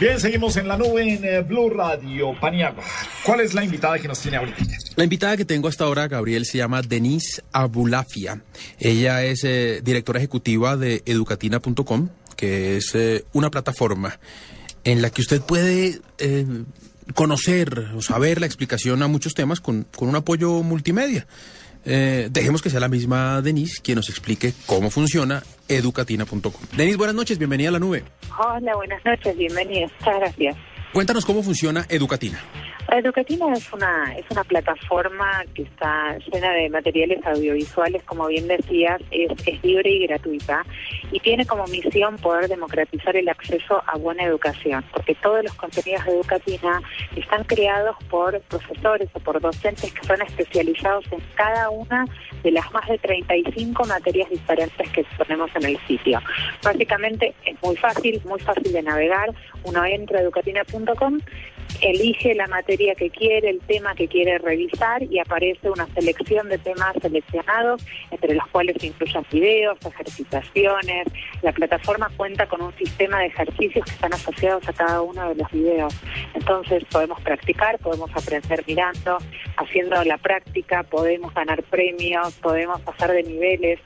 [0.00, 2.32] Bien, seguimos en la nube en eh, Blue Radio.
[2.40, 2.82] Paniagua,
[3.22, 4.56] ¿cuál es la invitada que nos tiene ahorita?
[4.96, 8.42] La invitada que tengo hasta ahora, Gabriel, se llama Denise Abulafia.
[8.78, 14.18] Ella es eh, directora ejecutiva de educatina.com, que es eh, una plataforma
[14.84, 16.00] en la que usted puede
[17.12, 21.26] conocer o saber la explicación a muchos temas con, con un apoyo multimedia.
[21.84, 26.52] Eh, dejemos que sea la misma Denise quien nos explique cómo funciona educatina.com.
[26.76, 28.04] Denise, buenas noches, bienvenida a la nube.
[28.38, 29.90] Hola, buenas noches, bienvenidos.
[30.00, 30.56] Muchas gracias.
[30.92, 32.40] Cuéntanos cómo funciona Educatina.
[32.92, 39.00] Educatina es una es una plataforma que está llena de materiales audiovisuales, como bien decías,
[39.12, 40.64] es, es libre y gratuita
[41.12, 46.04] y tiene como misión poder democratizar el acceso a buena educación, porque todos los contenidos
[46.04, 46.82] de Educatina
[47.14, 52.06] están creados por profesores o por docentes que son especializados en cada una
[52.42, 56.20] de las más de 35 materias diferentes que ponemos en el sitio.
[56.62, 59.32] Básicamente es muy fácil, muy fácil de navegar.
[59.64, 61.18] Uno entra a educatina.com
[61.80, 66.58] elige la materia que quiere, el tema que quiere revisar y aparece una selección de
[66.58, 71.06] temas seleccionados, entre los cuales se incluyen videos, ejercitaciones.
[71.42, 75.34] La plataforma cuenta con un sistema de ejercicios que están asociados a cada uno de
[75.36, 75.94] los videos.
[76.34, 79.18] Entonces podemos practicar, podemos aprender mirando,
[79.56, 83.80] haciendo la práctica, podemos ganar premios, podemos pasar de niveles,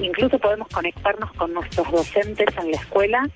[0.00, 3.28] incluso podemos conectarnos con nuestros docentes en la escuela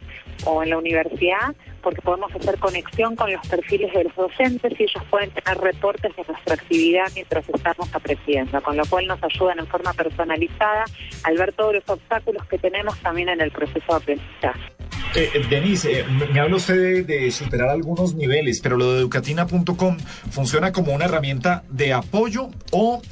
[0.45, 4.85] o en la universidad porque podemos hacer conexión con los perfiles de los docentes y
[4.85, 9.59] ellos pueden tener reportes de nuestra actividad mientras estamos aprendiendo, con lo cual nos ayudan
[9.59, 10.85] en forma personalizada
[11.25, 14.61] al ver todos los obstáculos que tenemos también en el proceso de aprendizaje.
[15.15, 19.01] Eh, eh, Denise, eh, me habla usted de, de superar algunos niveles, pero lo de
[19.01, 19.99] educatina.com
[20.31, 23.03] funciona como una herramienta de apoyo o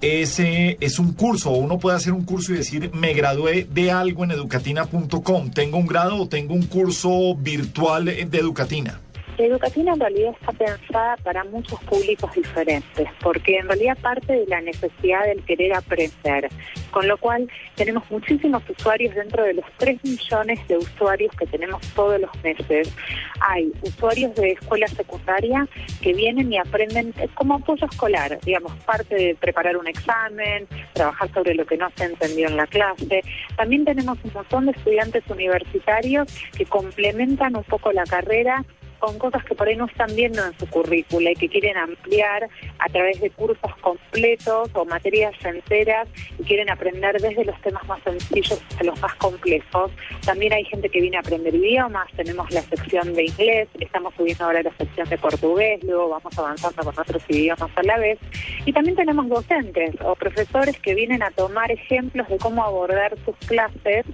[0.00, 4.24] ese es un curso, uno puede hacer un curso y decir, me gradué de algo
[4.24, 9.00] en educatina.com, tengo un grado o tengo un curso virtual de Educatina.
[9.46, 14.60] Educatina en realidad está pensada para muchos públicos diferentes, porque en realidad parte de la
[14.60, 16.48] necesidad del querer aprender,
[16.90, 21.80] con lo cual tenemos muchísimos usuarios dentro de los 3 millones de usuarios que tenemos
[21.94, 22.94] todos los meses.
[23.40, 25.66] Hay usuarios de escuela secundaria
[26.02, 31.54] que vienen y aprenden como apoyo escolar, digamos, parte de preparar un examen, trabajar sobre
[31.54, 33.22] lo que no se entendió en la clase.
[33.56, 38.64] También tenemos un montón de estudiantes universitarios que complementan un poco la carrera
[39.00, 42.48] con cosas que por ahí no están viendo en su currícula y que quieren ampliar
[42.78, 48.02] a través de cursos completos o materias enteras y quieren aprender desde los temas más
[48.02, 49.90] sencillos hasta los más complejos.
[50.24, 54.44] También hay gente que viene a aprender idiomas, tenemos la sección de inglés, estamos subiendo
[54.44, 58.18] ahora la sección de portugués, luego vamos avanzando con otros idiomas a la vez.
[58.66, 63.36] Y también tenemos docentes o profesores que vienen a tomar ejemplos de cómo abordar sus
[63.48, 64.04] clases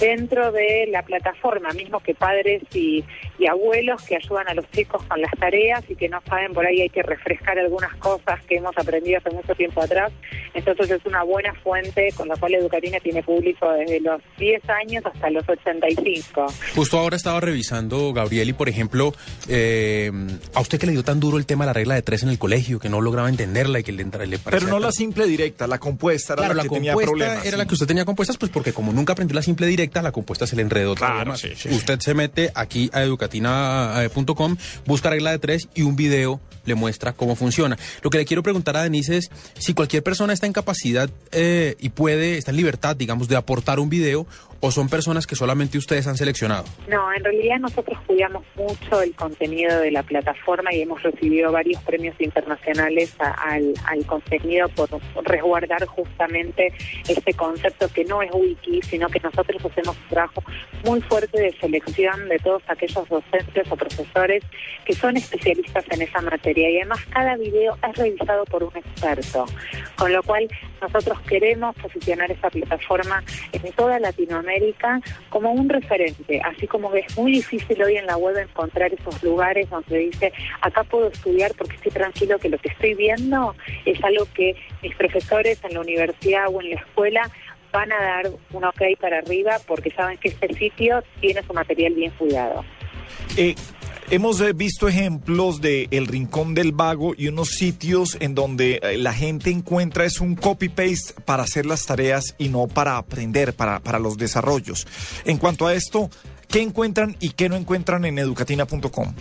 [0.00, 3.04] dentro de la plataforma, mismo que padres y,
[3.38, 6.66] y abuelos que ayudan a los chicos con las tareas y que no saben por
[6.66, 10.12] ahí hay que refrescar algunas cosas que hemos aprendido hace mucho tiempo atrás.
[10.54, 15.04] Entonces es una buena fuente con la cual Educatina tiene público desde los 10 años
[15.06, 16.46] hasta los 85.
[16.74, 19.12] Justo ahora estaba revisando, Gabriel, y por ejemplo,
[19.48, 20.10] eh,
[20.54, 22.28] a usted que le dio tan duro el tema de la regla de tres en
[22.28, 25.26] el colegio, que no lograba entenderla y que le, le parecía Pero no la simple
[25.26, 27.46] directa, la compuesta era Claro, la la que tenía compuesta problemas.
[27.46, 30.12] era la que usted tenía compuestas, pues porque como nunca aprendió la simple directa, la
[30.12, 31.40] compuesta se le enredó Claro, más.
[31.40, 31.68] sí, sí.
[31.70, 33.02] Usted se mete aquí a
[34.04, 34.56] educatina.com,
[34.86, 37.76] busca regla de tres y un video le muestra cómo funciona.
[38.02, 41.76] Lo que le quiero preguntar a Denise es si cualquier persona está en capacidad eh,
[41.78, 44.26] y puede, está en libertad, digamos, de aportar un video
[44.60, 46.64] o son personas que solamente ustedes han seleccionado.
[46.88, 51.82] No, en realidad nosotros cuidamos mucho el contenido de la plataforma y hemos recibido varios
[51.82, 54.88] premios internacionales al contenido por
[55.22, 56.72] resguardar justamente
[57.06, 60.42] este concepto que no es wiki, sino que nosotros hacemos un trabajo
[60.82, 63.93] muy fuerte de selección de todos aquellos docentes o profesores
[64.84, 66.70] que son especialistas en esa materia.
[66.70, 69.46] Y además cada video es revisado por un experto,
[69.96, 70.48] con lo cual
[70.80, 75.00] nosotros queremos posicionar esa plataforma en toda Latinoamérica
[75.30, 79.68] como un referente, así como es muy difícil hoy en la web encontrar esos lugares
[79.70, 83.54] donde dice, acá puedo estudiar porque estoy tranquilo que lo que estoy viendo
[83.84, 87.30] es algo que mis profesores en la universidad o en la escuela
[87.74, 91.92] van a dar un ok para arriba porque saben que este sitio tiene su material
[91.94, 92.64] bien cuidado.
[93.36, 93.54] Eh,
[94.10, 98.98] hemos eh, visto ejemplos de El Rincón del Vago y unos sitios en donde eh,
[98.98, 103.80] la gente encuentra es un copy-paste para hacer las tareas y no para aprender, para,
[103.80, 104.86] para los desarrollos.
[105.24, 106.10] En cuanto a esto,
[106.48, 109.14] ¿qué encuentran y qué no encuentran en educatina.com?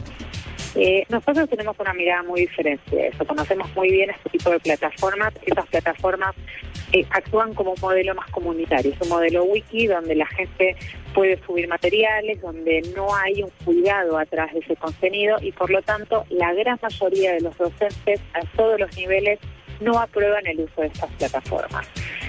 [0.75, 3.25] Eh, nosotros tenemos una mirada muy diferente de eso.
[3.25, 5.33] Conocemos muy bien este tipo de plataformas.
[5.45, 6.35] Esas plataformas
[6.93, 8.93] eh, actúan como un modelo más comunitario.
[8.93, 10.75] Es un modelo wiki donde la gente
[11.13, 15.81] puede subir materiales, donde no hay un cuidado atrás de ese contenido y por lo
[15.81, 19.39] tanto la gran mayoría de los docentes a todos los niveles
[19.81, 21.87] no aprueban el uso de estas plataformas.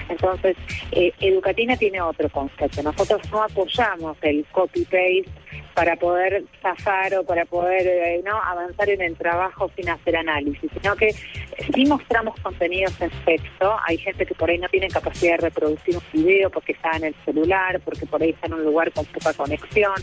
[0.09, 0.55] Entonces,
[0.91, 2.83] eh, Educatina tiene otro concepto.
[2.83, 5.25] Nosotros no apoyamos el copy-paste
[5.73, 10.71] para poder zafar o para poder eh, no avanzar en el trabajo sin hacer análisis,
[10.81, 13.75] sino que sí mostramos contenidos en texto.
[13.85, 17.05] Hay gente que por ahí no tiene capacidad de reproducir un video porque está en
[17.05, 19.93] el celular, porque por ahí está en un lugar con poca conexión.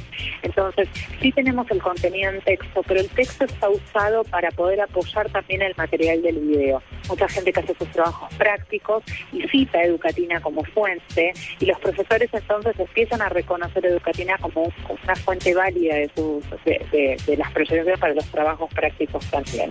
[0.43, 0.89] Entonces,
[1.21, 5.63] sí tenemos el contenido en texto, pero el texto está usado para poder apoyar también
[5.63, 6.83] el material del video.
[7.09, 9.03] Mucha gente que hace sus trabajos prácticos
[9.33, 14.99] y cita Educatina como fuente y los profesores entonces empiezan a reconocer Educatina como, como
[15.05, 16.45] una fuente válida de, sus,
[17.37, 19.71] las proyecciones para los trabajos prácticos también.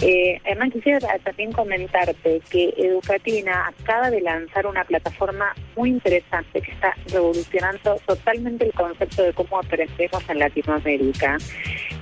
[0.00, 6.70] Eh, Hernán, quisiera también comentarte que Educatina acaba de lanzar una plataforma muy interesante que
[6.70, 11.38] está revolucionando totalmente el concepto de cómo aprendemos en Latinoamérica,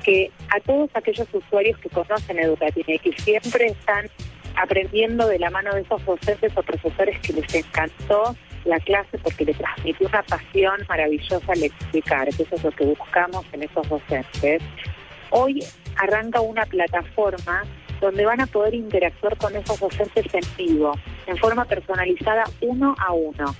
[0.04, 4.08] que a todos aquellos usuarios que conocen Educatina y que siempre están
[4.56, 8.34] aprendiendo de la mano de esos docentes o profesores que les encantó
[8.66, 12.84] la clase porque le transmitió una pasión maravillosa al explicar, que eso es lo que
[12.84, 14.62] buscamos en esos docentes.
[15.30, 15.64] Hoy
[15.96, 17.62] arranca una plataforma
[18.00, 20.92] donde van a poder interactuar con esos docentes en vivo,
[21.26, 23.54] en forma personalizada uno a uno.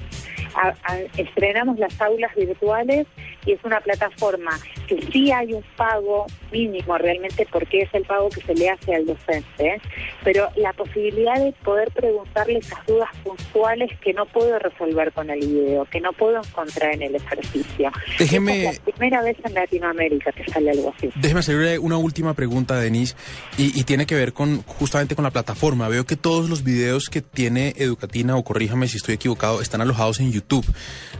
[1.17, 3.07] Estrenamos las aulas virtuales
[3.45, 4.53] y es una plataforma
[4.87, 8.95] que sí hay un pago mínimo realmente porque es el pago que se le hace
[8.95, 9.81] al docente,
[10.25, 15.41] pero la posibilidad de poder preguntarle esas dudas puntuales que no puedo resolver con el
[15.41, 17.91] video, que no puedo encontrar en el ejercicio.
[18.19, 18.69] Déjeme...
[18.69, 21.11] es la primera vez en Latinoamérica que sale algo así.
[21.17, 23.15] Déjeme hacerle una última pregunta, Denise,
[23.59, 25.89] y, y tiene que ver con justamente con la plataforma.
[25.89, 30.21] Veo que todos los videos que tiene Educatina, o corríjame si estoy equivocado, están alojados
[30.21, 30.67] en YouTube.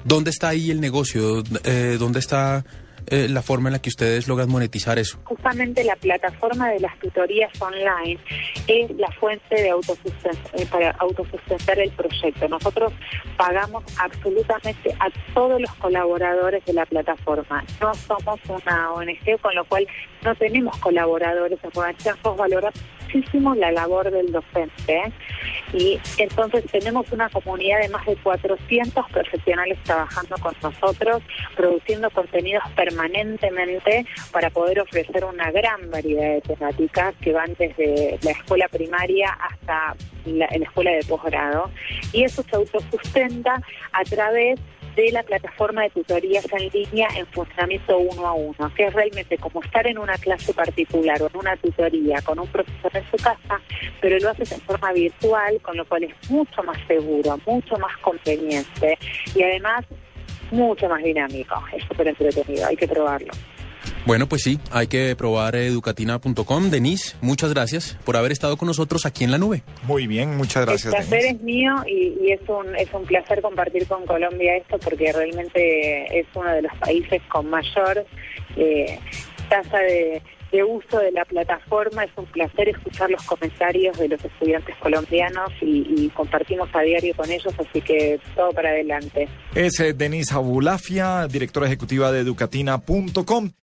[0.05, 1.43] ¿Dónde está ahí el negocio?
[1.65, 2.65] Eh, ¿Dónde está
[3.09, 5.19] eh, la forma en la que ustedes logran monetizar eso?
[5.25, 8.19] Justamente la plataforma de las tutorías online
[8.67, 12.49] es la fuente de autosustentar, eh, para autosustentar el proyecto.
[12.49, 12.93] Nosotros
[13.37, 17.65] pagamos absolutamente a todos los colaboradores de la plataforma.
[17.81, 19.87] No somos una ONG, con lo cual
[20.25, 21.71] no tenemos colaboradores en
[22.37, 22.75] valoramos
[23.07, 25.13] muchísimo la labor del docente
[25.73, 31.23] y entonces tenemos una comunidad de más de 400 profesionales trabajando con nosotros,
[31.57, 38.31] produciendo contenidos permanentemente para poder ofrecer una gran variedad de temáticas que van desde la
[38.33, 39.95] escuela primaria hasta
[40.25, 41.71] la, la escuela de posgrado.
[42.13, 43.61] Y eso se autosustenta
[43.93, 44.59] a través
[44.97, 49.37] de la plataforma de tutorías en línea en funcionamiento uno a uno, que es realmente
[49.37, 53.17] como estar en una clase particular o en una tutoría con un profesor en su
[53.19, 53.61] casa,
[54.01, 57.95] pero lo haces en forma virtual, con lo cual es mucho más seguro, mucho más
[57.99, 58.99] conveniente
[59.35, 59.85] y además
[60.51, 61.63] mucho más dinámico.
[61.77, 63.33] Es súper entretenido, hay que probarlo.
[64.07, 66.71] Bueno, pues sí, hay que probar educatina.com.
[66.71, 69.65] Denise, muchas gracias por haber estado con nosotros aquí en la nube.
[69.83, 70.95] Muy bien, muchas gracias.
[70.95, 71.37] El placer Denise.
[71.37, 76.21] es mío y, y, es, un, es un placer compartir con Colombia esto porque realmente
[76.21, 78.07] es uno de los países con mayor
[78.57, 79.01] eh,
[79.49, 82.05] tasa de, de uso de la plataforma.
[82.05, 87.13] Es un placer escuchar los comentarios de los estudiantes colombianos y, y compartimos a diario
[87.17, 89.29] con ellos, así que todo para adelante.
[89.57, 93.51] Es eh, Denise Abulafia, directora ejecutiva de educatina.com.